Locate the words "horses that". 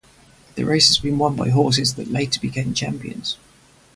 1.51-2.09